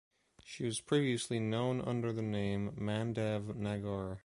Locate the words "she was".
0.43-0.81